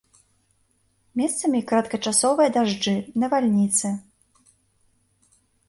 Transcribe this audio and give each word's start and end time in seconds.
Месцамі 1.21 1.59
кароткачасовыя 1.73 2.49
дажджы, 2.57 2.95
навальніцы. 3.27 3.95